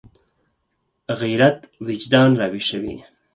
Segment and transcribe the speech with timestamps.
[1.19, 1.57] غیرت
[1.87, 2.95] وجدان راویښوي